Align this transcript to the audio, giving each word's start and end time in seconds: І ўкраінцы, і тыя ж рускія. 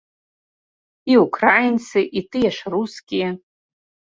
І 1.11 1.17
ўкраінцы, 1.25 1.99
і 2.07 2.19
тыя 2.37 2.49
ж 2.59 2.75
рускія. 2.77 3.29